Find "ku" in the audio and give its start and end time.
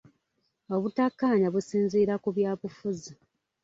2.23-2.29